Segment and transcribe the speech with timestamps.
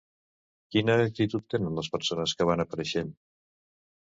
[0.75, 3.15] Quina actitud tenen les persones que van apareixent?